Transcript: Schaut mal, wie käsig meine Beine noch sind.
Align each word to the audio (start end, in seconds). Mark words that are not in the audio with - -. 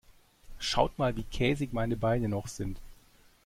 Schaut 0.57 0.97
mal, 0.97 1.15
wie 1.15 1.21
käsig 1.21 1.73
meine 1.73 1.95
Beine 1.95 2.27
noch 2.27 2.47
sind. 2.47 2.79